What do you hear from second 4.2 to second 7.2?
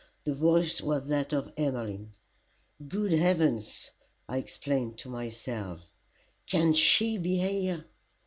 I exclaimed to myself "can she